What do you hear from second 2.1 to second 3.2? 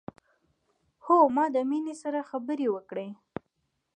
خبرې وکړې